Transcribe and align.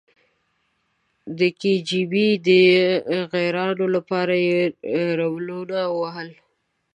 د 1.37 1.39
کې 1.59 1.73
جی 1.87 2.01
بي 2.11 2.27
د 2.47 2.49
غیرانونو 3.31 3.85
لپاره 3.95 4.33
یې 4.47 4.59
روبلونه 5.19 5.79
ووهل. 5.89 6.29